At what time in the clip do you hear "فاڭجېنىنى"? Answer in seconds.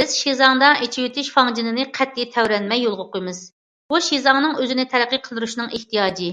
1.36-1.86